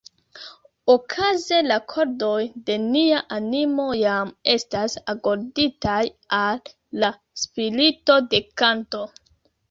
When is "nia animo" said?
2.85-3.85